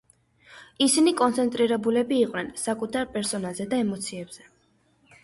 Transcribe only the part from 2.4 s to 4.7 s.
საკუთარ პერსონაზე და ემოციებზე.